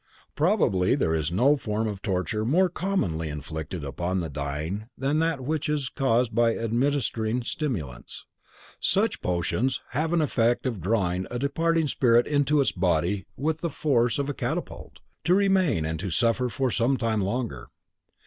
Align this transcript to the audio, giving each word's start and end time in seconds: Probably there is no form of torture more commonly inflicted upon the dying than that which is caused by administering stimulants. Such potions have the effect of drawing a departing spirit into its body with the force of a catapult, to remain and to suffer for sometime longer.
Probably 0.35 0.95
there 0.95 1.13
is 1.13 1.31
no 1.31 1.57
form 1.57 1.87
of 1.87 2.01
torture 2.01 2.43
more 2.43 2.69
commonly 2.69 3.29
inflicted 3.29 3.83
upon 3.83 4.19
the 4.19 4.29
dying 4.29 4.89
than 4.97 5.19
that 5.19 5.41
which 5.41 5.69
is 5.69 5.89
caused 5.89 6.33
by 6.33 6.57
administering 6.57 7.43
stimulants. 7.43 8.25
Such 8.79 9.21
potions 9.21 9.79
have 9.91 10.09
the 10.09 10.21
effect 10.23 10.65
of 10.65 10.81
drawing 10.81 11.27
a 11.29 11.37
departing 11.37 11.87
spirit 11.87 12.25
into 12.25 12.61
its 12.61 12.71
body 12.71 13.27
with 13.37 13.59
the 13.61 13.69
force 13.69 14.17
of 14.17 14.27
a 14.27 14.33
catapult, 14.33 14.97
to 15.25 15.35
remain 15.35 15.85
and 15.85 15.99
to 15.99 16.09
suffer 16.09 16.49
for 16.49 16.71
sometime 16.71 17.21
longer. 17.21 17.67